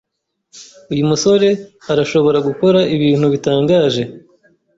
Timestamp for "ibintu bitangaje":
2.95-4.03